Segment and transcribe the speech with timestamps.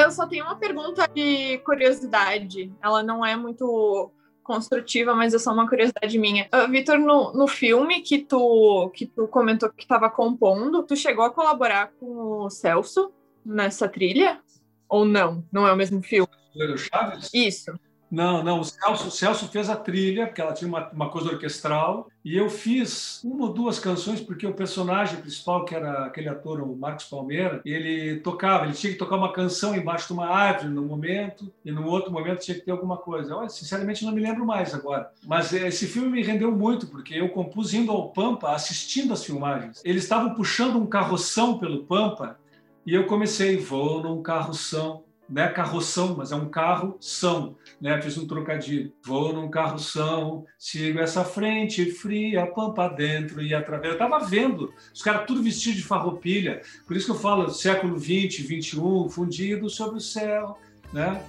[0.00, 2.72] Eu só tenho uma pergunta de curiosidade.
[2.82, 4.10] Ela não é muito
[4.42, 6.48] construtiva, mas é só uma curiosidade minha.
[6.52, 11.24] Uh, Vitor, no, no filme que tu, que tu comentou que estava compondo, tu chegou
[11.24, 13.12] a colaborar com o Celso
[13.44, 14.40] nessa trilha?
[14.88, 15.44] Ou não?
[15.52, 16.28] Não é o mesmo filme?
[16.76, 17.30] Chaves?
[17.32, 17.72] Isso.
[18.10, 18.60] Não, não.
[18.60, 22.36] O Celso, o Celso fez a trilha, porque ela tinha uma, uma, coisa orquestral, e
[22.36, 26.76] eu fiz uma ou duas canções, porque o personagem principal, que era aquele ator, o
[26.76, 30.82] Marcos Palmeira, ele tocava, ele tinha que tocar uma canção embaixo de uma árvore no
[30.82, 33.32] momento, e no outro momento tinha que ter alguma coisa.
[33.32, 35.10] Eu, sinceramente, não me lembro mais agora.
[35.24, 39.80] Mas esse filme me rendeu muito, porque eu compus indo ao Pampa, assistindo as filmagens.
[39.84, 42.36] Eles estavam puxando um carroção pelo Pampa,
[42.84, 48.00] e eu comecei, vou num carroção não é carroção, mas é um carro são, né?
[48.02, 48.92] Fiz um trocadilho.
[49.04, 53.94] Vou num carro são, sigo essa frente fria, pampa dentro e através.
[53.94, 56.60] Eu estava vendo os caras tudo vestidos de farroupilha.
[56.84, 60.58] Por isso que eu falo século 20, 21, fundido sobre o céu,
[60.92, 61.22] né?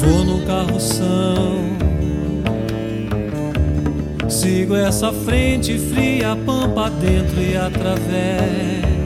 [0.00, 1.78] Vou num carro são
[4.30, 8.99] Sigo essa frente fria, pampa dentro e através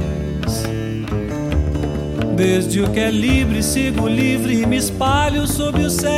[2.36, 6.10] Desde o que é livre, sigo livre e me espalho sob o céu.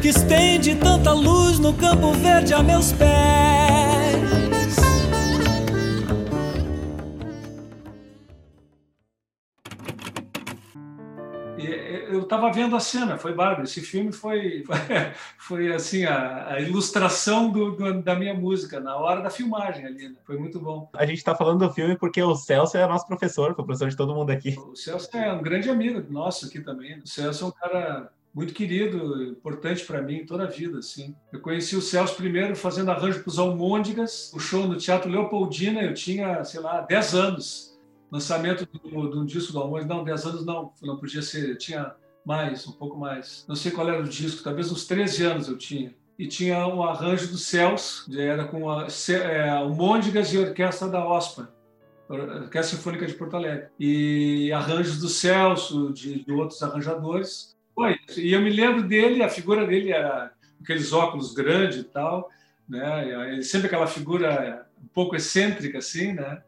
[0.00, 3.35] Que estende tanta luz no campo verde a meus pés.
[12.26, 13.64] Estava vendo a cena, foi bárbaro.
[13.64, 14.64] Esse filme foi,
[15.38, 20.08] foi, assim a, a ilustração do, do, da minha música na hora da filmagem ali.
[20.08, 20.16] Né?
[20.24, 20.88] Foi muito bom.
[20.94, 23.96] A gente está falando do filme porque o Celso é nosso professor, foi professor de
[23.96, 24.56] todo mundo aqui.
[24.58, 26.98] O Celso é um grande amigo nosso aqui também.
[26.98, 31.16] O Celso é um cara muito querido, importante para mim toda a vida, assim.
[31.32, 35.80] Eu conheci o Celso primeiro fazendo arranjo para os Almôndegas, o show no Teatro Leopoldina,
[35.82, 37.78] eu tinha, sei lá, 10 anos.
[38.12, 41.94] Lançamento de um disco do Almôndegas, não, 10 anos não, não podia ser, tinha
[42.26, 43.44] mais, um pouco mais.
[43.46, 45.94] Não sei qual era o disco, talvez uns 13 anos eu tinha.
[46.18, 50.88] E tinha um arranjo do Celso, era com a, é, o Môndigas e a Orquestra
[50.88, 51.52] da OSPA,
[52.08, 53.68] Orquestra Sinfônica de Porto Alegre.
[53.78, 57.54] E arranjos do Celso, de, de outros arranjadores.
[57.74, 57.96] Foi.
[58.16, 62.30] E eu me lembro dele, a figura dele era aqueles óculos grandes e tal,
[62.68, 63.30] né?
[63.30, 66.42] Ele sempre aquela figura um pouco excêntrica assim, né?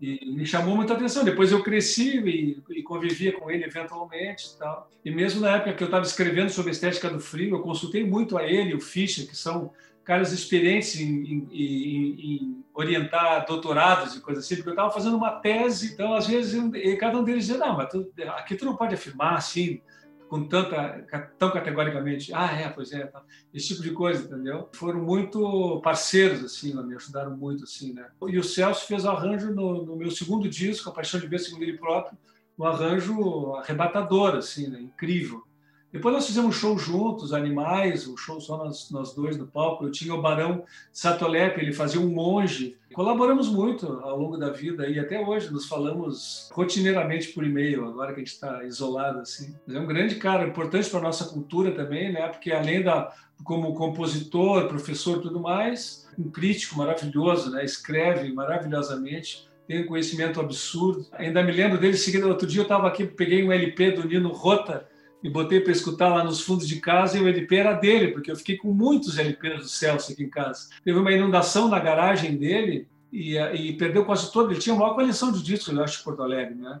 [0.00, 1.24] E me chamou muita atenção.
[1.24, 4.90] Depois eu cresci e, e convivia com ele eventualmente e tal.
[5.04, 8.04] E mesmo na época que eu estava escrevendo sobre a estética do frio, eu consultei
[8.04, 9.70] muito a ele, o Fischer, que são
[10.02, 15.16] caras experientes em, em, em, em orientar doutorados e coisas assim, porque eu estava fazendo
[15.16, 16.60] uma tese, então às vezes
[16.98, 19.80] cada um deles dizia, não, mas tu, aqui tu não pode afirmar assim,
[20.30, 21.04] com tanta
[21.36, 23.20] tão categoricamente ah é pois é tá.
[23.52, 28.38] esse tipo de coisa entendeu foram muito parceiros assim me ajudaram muito assim né e
[28.38, 31.76] o Celso fez arranjo no, no, meu segundo disco a Paixão de Ver segundo ele
[31.76, 32.16] próprio
[32.56, 34.80] um arranjo arrebatador assim né?
[34.80, 35.44] incrível
[35.92, 39.84] depois nós fizemos um show juntos, Animais, um show só nós, nós dois no palco.
[39.84, 42.76] Eu tinha o Barão Satolepe, ele fazia um monge.
[42.94, 48.12] Colaboramos muito ao longo da vida e até hoje nos falamos rotineiramente por e-mail, agora
[48.12, 49.54] que a gente está isolado assim.
[49.66, 52.28] Mas é um grande cara, importante para a nossa cultura também, né?
[52.28, 53.12] Porque além da
[53.42, 57.64] como compositor, professor, tudo mais, um crítico maravilhoso, né?
[57.64, 61.06] Escreve maravilhosamente tem um conhecimento absurdo.
[61.12, 62.26] Ainda me lembro dele seguindo.
[62.26, 64.89] Outro dia eu estava aqui, peguei um LP do Nino Rota
[65.22, 68.30] e botei para escutar lá nos fundos de casa e o LP era dele, porque
[68.30, 70.68] eu fiquei com muitos LPs do Celso aqui em casa.
[70.82, 74.50] Teve uma inundação na garagem dele e, e perdeu quase todo.
[74.50, 76.80] Ele tinha a maior coleção de discos, eu acho, de Porto Alegre, né?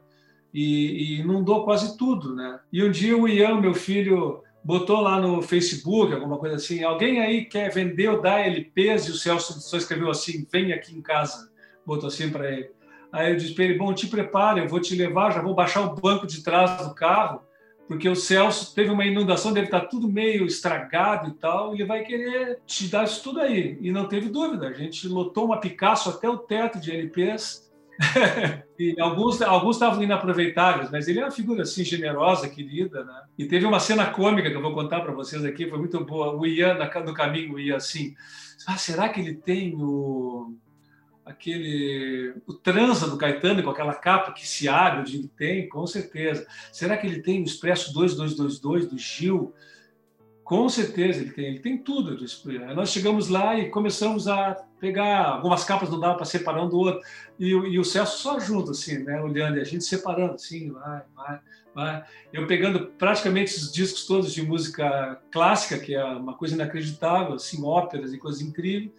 [0.52, 2.58] E, e inundou quase tudo, né?
[2.72, 7.20] E um dia o Ian, meu filho, botou lá no Facebook, alguma coisa assim, alguém
[7.20, 9.06] aí quer vender ou dar LPs?
[9.06, 11.50] E o Celso só escreveu assim, vem aqui em casa.
[11.84, 12.70] Botou assim para ele.
[13.12, 15.82] Aí eu disse para ele, bom, te prepare, eu vou te levar, já vou baixar
[15.82, 17.42] o banco de trás do carro
[17.90, 22.04] porque o Celso teve uma inundação, deve estar tudo meio estragado e tal, ele vai
[22.04, 23.76] querer te dar isso tudo aí.
[23.80, 27.68] E não teve dúvida, a gente lotou uma Picasso até o teto de LPs,
[28.78, 33.22] e alguns alguns estavam inaproveitáveis, mas ele é uma figura assim generosa, querida, né?
[33.36, 36.32] E teve uma cena cômica que eu vou contar para vocês aqui, foi muito boa.
[36.32, 38.14] O Ian no caminho ia assim:
[38.68, 40.54] "Ah, será que ele tem o
[41.24, 46.46] aquele o transa do Caetano com aquela capa que se abre, ele tem, com certeza.
[46.72, 49.54] Será que ele tem o Expresso 2222 do Gil?
[50.42, 52.18] Com certeza ele tem, ele tem tudo.
[52.74, 56.78] Nós chegamos lá e começamos a pegar algumas capas não dava para separar um do
[56.78, 57.00] outro
[57.38, 61.02] e, e, o Celso só junto assim, né, olhando e a gente separando assim, vai,
[61.14, 61.40] vai,
[61.74, 62.04] vai.
[62.32, 67.62] Eu pegando praticamente os discos todos de música clássica, que é uma coisa inacreditável, assim,
[67.62, 68.90] óperas e coisas incríveis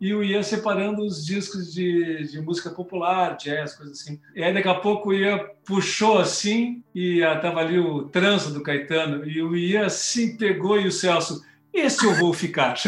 [0.00, 4.20] e eu ia separando os discos de, de música popular, jazz, coisa assim.
[4.34, 8.62] E aí daqui a pouco o Ian puxou assim, e estava ali o trança do
[8.62, 12.74] Caetano, e o Ian assim pegou e o Celso, esse eu vou ficar.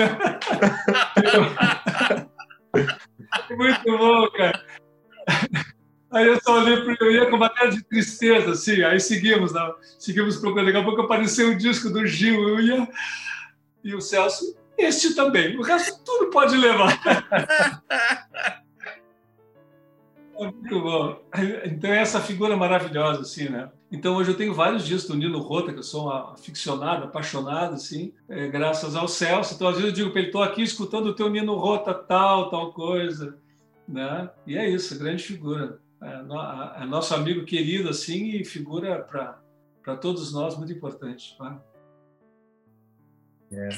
[3.50, 4.64] Muito bom, cara.
[6.10, 8.82] Aí eu só olhei para o Ian com uma cara de tristeza, assim.
[8.82, 9.60] Aí seguimos, né?
[9.98, 10.66] seguimos procurando.
[10.66, 12.88] Daqui a pouco apareceu o disco do Gil, eu ia...
[13.84, 15.56] E o Celso, este também.
[15.58, 16.98] O resto tudo pode levar.
[20.38, 21.20] É muito bom.
[21.64, 23.72] Então, é essa figura maravilhosa, assim, né?
[23.90, 27.74] Então, hoje eu tenho vários discos do Nino Rota, que eu sou um aficionado, apaixonado,
[27.74, 29.54] assim, é, graças ao Celso.
[29.54, 32.50] Então, às vezes eu digo para ele, estou aqui escutando o teu Nino Rota, tal,
[32.50, 33.36] tal coisa,
[33.86, 34.30] né?
[34.46, 35.80] E é isso, grande figura.
[36.00, 41.36] É, é nosso amigo querido, assim, e figura para todos nós muito importante.
[41.36, 41.60] Tá?
[43.52, 43.68] É.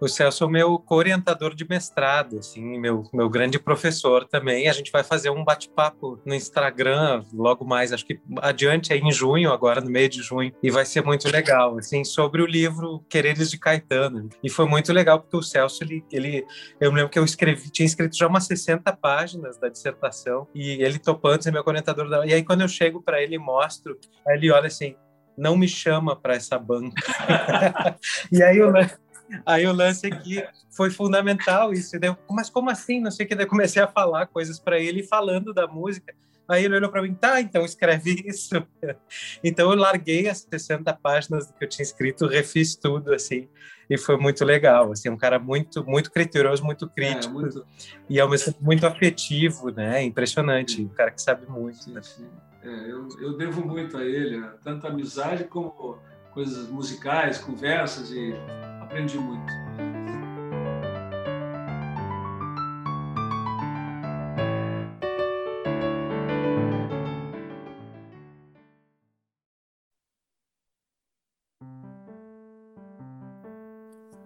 [0.00, 4.68] O Celso é o meu orientador de mestrado, assim, meu, meu grande professor também.
[4.68, 9.10] A gente vai fazer um bate-papo no Instagram logo mais, acho que adiante, aí em
[9.10, 13.04] junho, agora no meio de junho, e vai ser muito legal, assim, sobre o livro
[13.08, 14.28] Quereres de Caetano.
[14.42, 16.46] E foi muito legal porque o Celso, ele, ele
[16.80, 20.98] eu lembro que eu escrevi, tinha escrito já umas 60 páginas da dissertação, e ele
[20.98, 22.06] topando ser meu orientador.
[22.24, 24.94] E aí quando eu chego para ele e mostro, aí ele olha assim,
[25.38, 26.94] não me chama para essa banca.
[28.30, 28.72] e aí eu
[29.44, 31.98] Aí o lance aqui foi fundamental isso.
[31.98, 33.00] Deu, mas como assim?
[33.00, 33.34] Não sei o que.
[33.34, 36.14] Daí comecei a falar coisas para ele falando da música.
[36.48, 38.54] Aí ele olhou para mim, tá, então escreve isso.
[39.44, 43.46] então eu larguei as 60 páginas que eu tinha escrito, refiz tudo, assim,
[43.88, 44.90] e foi muito legal.
[44.90, 47.66] Assim, um cara muito, muito criterioso, muito é, crítico, é, muito...
[48.08, 50.02] e ao mesmo tempo muito afetivo, né?
[50.02, 51.84] Impressionante, um cara que sabe muito.
[51.84, 52.02] Sim, né?
[52.02, 52.26] sim.
[52.62, 54.50] É, eu, eu devo muito a ele, né?
[54.64, 55.98] tanto amizade como
[56.32, 58.34] coisas musicais, conversas e
[58.88, 59.52] aprendi muito.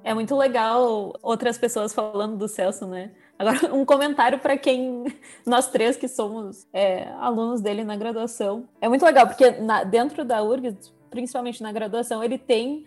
[0.05, 3.12] É muito legal outras pessoas falando do Celso, né?
[3.38, 5.05] Agora, um comentário para quem,
[5.44, 8.69] nós três que somos é, alunos dele na graduação.
[8.81, 12.87] É muito legal, porque na, dentro da URGS, principalmente na graduação, ele tem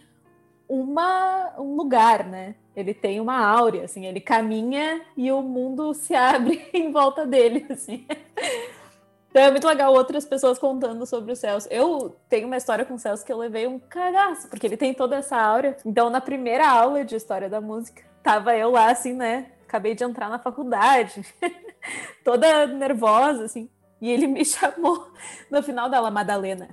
[0.68, 2.56] uma, um lugar, né?
[2.76, 7.66] Ele tem uma áurea, assim, ele caminha e o mundo se abre em volta dele,
[7.70, 8.06] assim.
[9.30, 11.68] Então é muito legal outras pessoas contando sobre o Celso.
[11.70, 14.94] Eu tenho uma história com o Celso que eu levei um cagaço, porque ele tem
[14.94, 15.76] toda essa áurea.
[15.86, 19.52] Então, na primeira aula de história da música, tava eu lá, assim, né?
[19.68, 21.26] Acabei de entrar na faculdade,
[22.24, 23.70] toda nervosa, assim.
[24.02, 25.08] E ele me chamou
[25.50, 26.70] no final da aula, Madalena.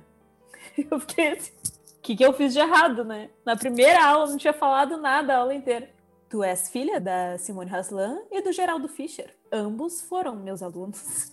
[0.77, 1.72] Eu fiquei assim
[2.03, 3.29] que, que eu fiz de errado, né?
[3.45, 5.89] Na primeira aula não tinha falado nada a aula inteira.
[6.29, 9.33] Tu és filha da Simone Haslan e do Geraldo Fischer.
[9.51, 11.31] Ambos foram meus alunos.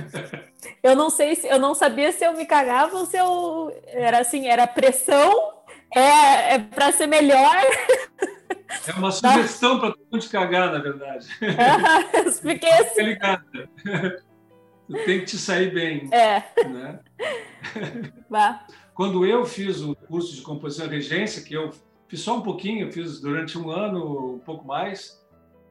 [0.82, 4.18] eu não sei se eu não sabia se eu me cagava ou se eu era
[4.18, 5.52] assim, era pressão,
[5.94, 7.54] é, é para ser melhor.
[8.88, 11.28] É uma sugestão para todo mundo te cagar, na verdade.
[12.12, 13.16] eu fiquei assim.
[14.88, 16.08] Tu tem que te sair bem.
[16.12, 16.42] É.
[16.64, 16.98] Né?
[18.28, 18.66] Vá.
[18.96, 21.70] Quando eu fiz o curso de composição e regência, que eu
[22.08, 25.22] fiz só um pouquinho, fiz durante um ano, um pouco mais,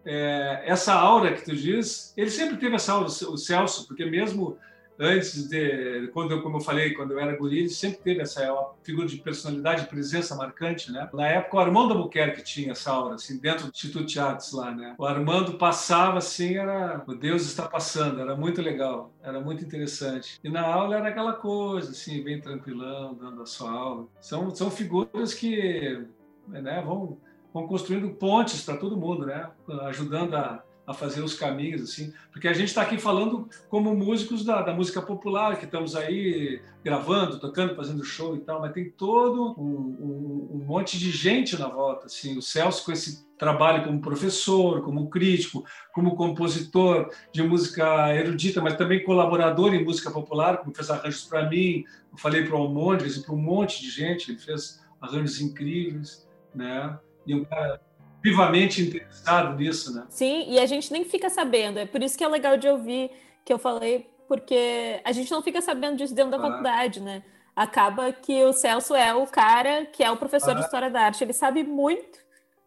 [0.05, 4.59] é, essa aura que tu diz, ele sempre teve essa aura, o Celso, porque mesmo
[4.99, 8.41] antes de, quando eu, como eu falei, quando eu era guri, ele sempre teve essa
[8.83, 11.09] figura de personalidade, presença marcante, né?
[11.13, 14.71] Na época, o Armando Albuquerque tinha essa aura, assim, dentro do Instituto de Artes lá,
[14.71, 14.95] né?
[14.97, 17.03] O Armando passava, assim, era...
[17.07, 20.39] O Deus está passando, era muito legal, era muito interessante.
[20.43, 24.07] E na aula era aquela coisa, assim, bem tranquilão, dando a sua aula.
[24.19, 26.05] São, são figuras que,
[26.47, 27.17] né, vão,
[27.53, 29.49] vão construindo pontes para todo mundo, né?
[29.83, 34.45] Ajudando a a fazer os caminhos, assim, porque a gente está aqui falando como músicos
[34.45, 38.91] da, da, música popular, que estamos aí gravando, tocando, fazendo show e tal, mas tem
[38.91, 43.83] todo um, um, um, monte de gente na volta, assim, o Celso com esse trabalho
[43.83, 50.57] como professor, como crítico, como compositor de música erudita, mas também colaborador em música popular,
[50.57, 53.89] como fez arranjos para mim, eu falei para o Almondres e para um monte de
[53.89, 56.97] gente, ele fez arranjos incríveis, né?
[57.25, 57.81] E um cara
[58.25, 60.03] vivamente interessado nisso, né?
[60.09, 61.77] Sim, e a gente nem fica sabendo.
[61.77, 63.11] É por isso que é legal de ouvir
[63.45, 66.41] que eu falei, porque a gente não fica sabendo disso dentro da ah.
[66.41, 67.21] faculdade, né?
[67.55, 70.53] Acaba que o Celso é o cara que é o professor ah.
[70.55, 71.23] de História da Arte.
[71.23, 72.17] Ele sabe muito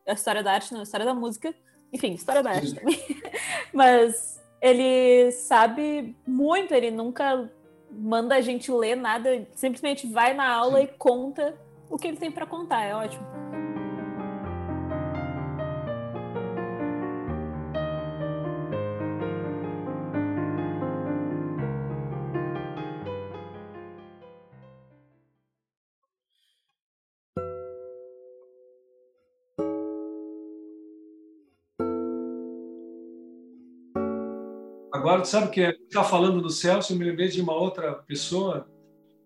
[0.07, 1.53] a História da Arte, não, História da Música.
[1.93, 2.77] Enfim, História da Arte Sim.
[2.77, 3.01] também.
[3.75, 7.51] Mas ele sabe muito, ele nunca
[7.91, 10.85] manda a gente ler nada, simplesmente vai na aula Sim.
[10.85, 11.59] e conta
[11.91, 12.85] o que ele tem para contar.
[12.85, 13.27] É ótimo.
[34.99, 38.69] Agora, sabe que está falando do Celso, eu me lembrei de uma outra pessoa.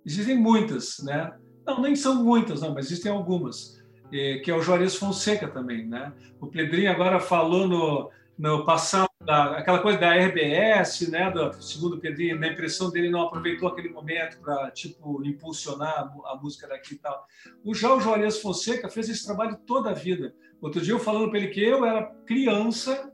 [0.04, 1.32] Existem muitas, né?
[1.66, 3.82] Não, nem são muitas, não, mas existem algumas.
[4.10, 6.12] Que é o Juarez Fonseca também, né?
[6.38, 11.30] O Pedrinho agora falou no, no passado, da, aquela coisa da RBS, né?
[11.30, 16.32] Do, segundo o Pedrinho, na impressão dele não aproveitou aquele momento para tipo impulsionar a,
[16.32, 17.26] a, música daqui e tal.
[17.64, 20.34] O já o Juarez Fonseca fez esse trabalho toda a vida.
[20.60, 23.10] Outro dia eu falando para ele que eu era criança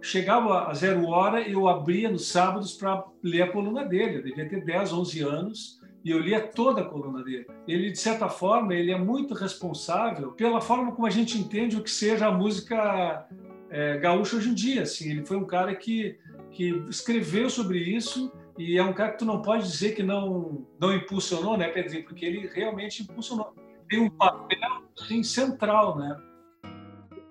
[0.00, 4.18] chegava a zero hora e eu abria nos sábados para ler a coluna dele.
[4.18, 7.46] Eu devia ter 10, 11 anos e eu lia toda a coluna dele.
[7.68, 11.82] Ele, de certa forma, ele é muito responsável pela forma como a gente entende o
[11.82, 13.26] que seja a música
[13.70, 14.82] é, gaúcha hoje em dia.
[14.82, 16.18] Assim, ele foi um cara que,
[16.50, 20.66] que escreveu sobre isso e é um cara que tu não pode dizer que não,
[20.78, 22.04] não impulsionou, né, Pedrinho?
[22.04, 23.54] Porque ele realmente impulsionou.
[23.88, 26.16] Tem um papel assim, central, né?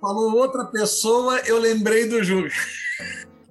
[0.02, 2.52] Falou outra pessoa, eu lembrei do Júlio.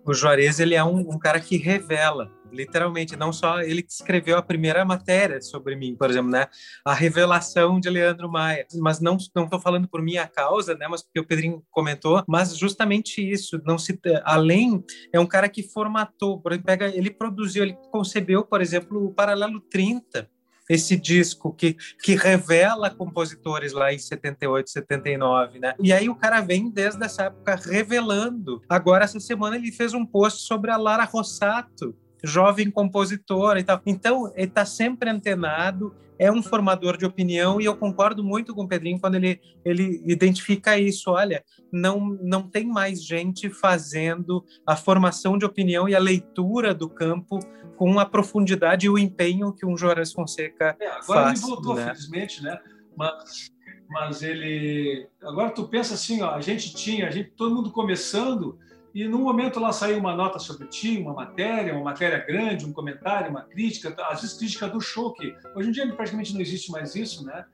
[0.03, 4.39] O Juarez, ele é um, um, cara que revela, literalmente, não só ele que escreveu
[4.39, 6.47] a primeira matéria sobre mim, por exemplo, né?
[6.83, 8.67] A revelação de Leandro Maia.
[8.77, 10.89] Mas não não estou falando por minha causa, né?
[10.89, 15.63] Mas porque o Pedrinho comentou, mas justamente isso, não se além é um cara que
[15.63, 20.27] formatou, pega, ele produziu, ele concebeu, por exemplo, o Paralelo 30,
[20.69, 25.75] esse disco que, que revela compositores lá em 78, 79, né?
[25.83, 28.63] E aí o cara vem desde essa época revelando.
[28.69, 33.81] Agora, essa semana, ele fez um post sobre a Lara Rossato, jovem compositora e tal.
[33.87, 38.65] Então, ele está sempre antenado, é um formador de opinião e eu concordo muito com
[38.65, 41.11] o Pedrinho quando ele, ele identifica isso.
[41.13, 46.89] Olha, não, não tem mais gente fazendo a formação de opinião e a leitura do
[46.89, 47.39] campo
[47.77, 51.09] com a profundidade e o empenho que um Juarez Fonseca é, agora faz.
[51.09, 51.85] Agora ele voltou, né?
[51.87, 52.59] felizmente, né?
[52.97, 53.53] Mas,
[53.89, 55.09] mas ele...
[55.23, 58.59] Agora tu pensa assim, ó, a gente tinha, a gente, todo mundo começando
[58.95, 62.73] e no momento lá saiu uma nota sobre ti, uma matéria, uma matéria grande, um
[62.73, 66.71] comentário, uma crítica, às vezes crítica do show, que hoje em dia praticamente não existe
[66.71, 67.45] mais isso, né?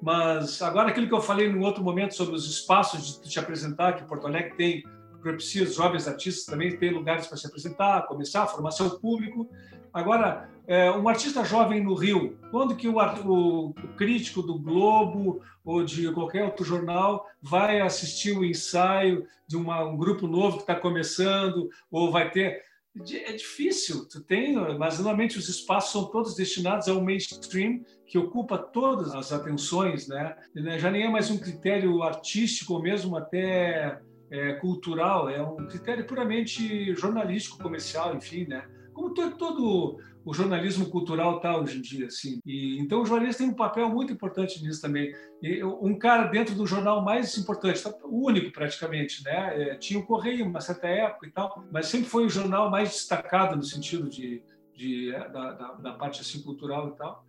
[0.00, 3.94] Mas agora aquilo que eu falei no outro momento sobre os espaços de te apresentar,
[3.94, 4.82] que Porto Alegre tem
[5.20, 9.48] propicia os jovens artistas também ter lugares para se apresentar, começar a formação público.
[9.92, 15.82] Agora, é, um artista jovem no Rio, quando que o, o, crítico do Globo ou
[15.82, 20.74] de qualquer outro jornal vai assistir o ensaio de uma, um grupo novo que está
[20.74, 22.68] começando ou vai ter
[23.12, 28.58] é difícil, tu tem, mas normalmente os espaços são todos destinados ao mainstream, que ocupa
[28.58, 30.36] todas as atenções, né?
[30.78, 36.06] Já nem é mais um critério artístico ou mesmo até é, cultural, é um critério
[36.06, 38.66] puramente jornalístico, comercial, enfim, né?
[38.92, 42.38] Como todo o jornalismo cultural está hoje em dia, assim.
[42.44, 45.10] E, então o jornalista tem um papel muito importante nisso também.
[45.42, 49.62] E, um cara dentro do jornal mais importante, tá, único praticamente, né?
[49.62, 52.90] É, tinha o Correio uma certa época e tal, mas sempre foi o jornal mais
[52.90, 54.42] destacado no sentido de,
[54.74, 57.24] de é, da, da, da, parte assim cultural e tal.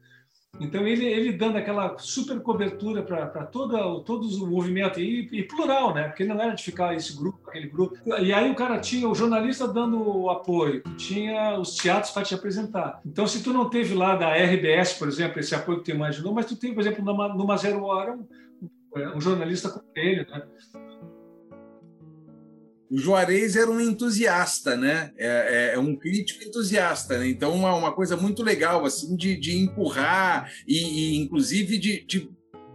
[0.59, 5.93] Então, ele, ele dando aquela super cobertura para todo, todo o movimento, e, e, plural,
[5.93, 6.09] né?
[6.09, 7.95] Porque não era de ficar esse grupo, aquele grupo.
[8.19, 12.99] E aí o cara tinha o jornalista dando apoio, tinha os teatros para te apresentar.
[13.05, 16.33] Então, se tu não teve lá da RBS, por exemplo, esse apoio que tu imaginou,
[16.33, 18.27] mas tu tem, por exemplo, numa, numa Zero Hora, um,
[19.15, 20.43] um jornalista com ele, né?
[22.89, 25.11] O Juarez era um entusiasta, né?
[25.17, 27.27] É, é, é um crítico entusiasta, né?
[27.27, 30.77] Então uma, uma coisa muito legal assim de, de empurrar e,
[31.13, 32.29] e inclusive de, de,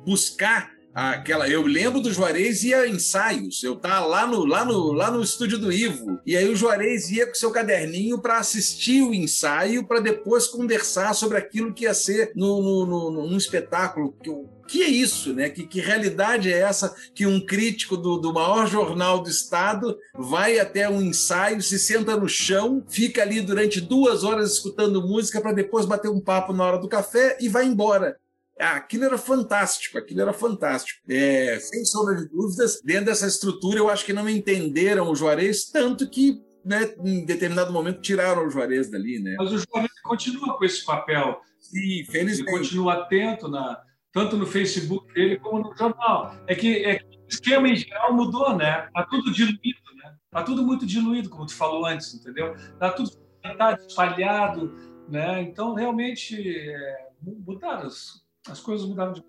[0.04, 1.48] buscar aquela.
[1.48, 3.62] Eu lembro do Juarez ia ensaios.
[3.64, 7.10] Eu tava lá no lá no lá no estúdio do Ivo e aí o Juarez
[7.10, 11.94] ia com seu caderninho para assistir o ensaio para depois conversar sobre aquilo que ia
[11.94, 15.50] ser no, no, no, num espetáculo que o que é isso, né?
[15.50, 20.58] Que, que realidade é essa que um crítico do, do maior jornal do estado vai
[20.58, 25.52] até um ensaio, se senta no chão, fica ali durante duas horas escutando música para
[25.52, 28.16] depois bater um papo na hora do café e vai embora.
[28.58, 31.00] Ah, aquilo era fantástico, aquilo era fantástico.
[31.08, 35.64] É, sem sombra de dúvidas, dentro dessa estrutura, eu acho que não entenderam o Juarez,
[35.64, 39.18] tanto que né, em determinado momento tiraram o Juarez dali.
[39.18, 39.34] Né?
[39.38, 41.40] Mas o Juarez continua com esse papel.
[41.60, 42.48] Sim, felizmente.
[42.48, 43.82] Ele continua atento na,
[44.14, 46.36] tanto no Facebook dele como no jornal.
[46.46, 48.88] É que, é que o esquema em geral mudou, né?
[48.94, 50.14] Tá tudo diluído, né?
[50.30, 52.54] Tá tudo muito diluído, como tu falou antes, entendeu?
[52.78, 53.10] Tá tudo
[53.58, 54.72] tá espalhado,
[55.08, 55.42] né?
[55.42, 59.22] Então, realmente, é, mudaram, as, as coisas mudaram de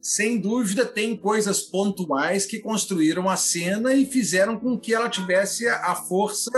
[0.00, 5.68] sem dúvida, tem coisas pontuais que construíram a cena e fizeram com que ela tivesse
[5.68, 6.50] a força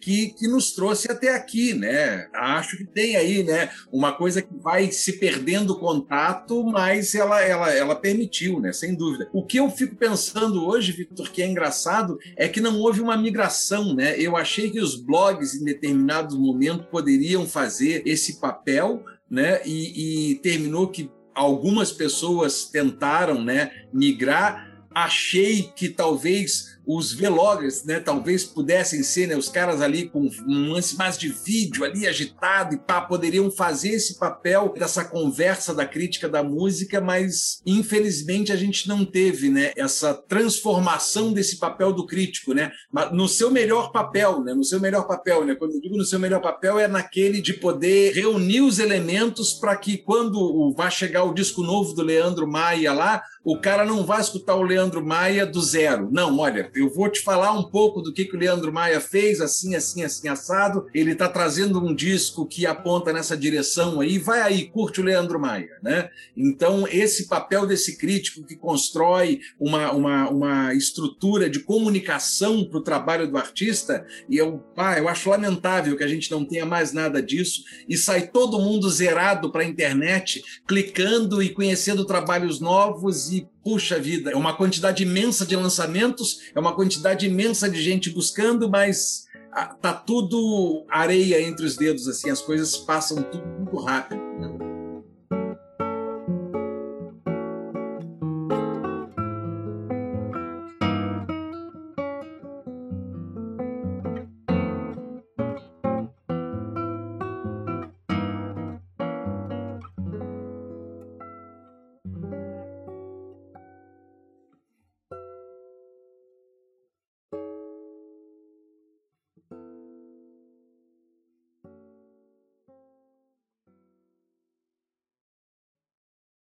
[0.00, 2.28] que, que nos trouxe até aqui, né?
[2.32, 7.70] Acho que tem aí, né, uma coisa que vai se perdendo contato, mas ela, ela,
[7.70, 8.72] ela permitiu, né?
[8.72, 9.28] Sem dúvida.
[9.32, 13.16] O que eu fico pensando hoje, Vitor, que é engraçado, é que não houve uma
[13.16, 14.18] migração, né?
[14.18, 19.60] Eu achei que os blogs, em determinado momento, poderiam fazer esse papel, né?
[19.64, 24.68] E, e terminou que algumas pessoas tentaram, né, migrar.
[24.92, 30.72] Achei que talvez os vloggers, né, talvez pudessem ser, né, os caras ali com um
[30.72, 35.86] lance mais de vídeo ali agitado e pá, poderiam fazer esse papel dessa conversa da
[35.86, 42.06] crítica da música, mas infelizmente a gente não teve, né, essa transformação desse papel do
[42.06, 42.72] crítico, né,
[43.12, 46.18] no seu melhor papel, né, no seu melhor papel, né, quando eu digo no seu
[46.18, 51.34] melhor papel é naquele de poder reunir os elementos para que quando vai chegar o
[51.34, 55.60] disco novo do Leandro Maia lá, o cara não vai escutar o Leandro Maia do
[55.62, 56.08] zero.
[56.10, 59.40] Não, olha, eu vou te falar um pouco do que, que o Leandro Maia fez,
[59.40, 60.86] assim, assim, assim, assado.
[60.94, 64.18] Ele está trazendo um disco que aponta nessa direção aí.
[64.18, 66.10] Vai aí, curte o Leandro Maia, né?
[66.36, 72.82] Então, esse papel desse crítico que constrói uma, uma, uma estrutura de comunicação para o
[72.82, 76.92] trabalho do artista, e eu, ah, eu acho lamentável que a gente não tenha mais
[76.92, 83.32] nada disso, e sai todo mundo zerado para a internet, clicando e conhecendo trabalhos novos
[83.32, 88.10] e puxa vida, é uma quantidade imensa de lançamentos, é uma quantidade imensa de gente
[88.10, 93.76] buscando, mas ah, tá tudo areia entre os dedos, assim, as coisas passam tudo muito
[93.76, 94.29] rápido.